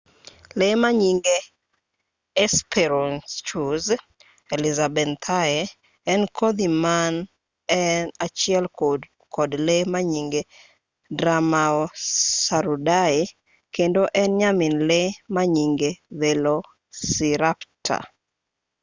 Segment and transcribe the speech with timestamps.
[0.59, 1.35] lee manyinge
[2.39, 3.85] hesperonychus
[4.55, 5.59] elizabethae
[6.11, 7.13] en kodhi man
[7.77, 7.79] e
[8.25, 8.65] achiel
[9.35, 10.41] kod lee manyinge
[11.17, 13.21] dromaeosauridae
[13.75, 15.89] kendo en nyamin lee manyinge
[16.19, 18.03] velociraptor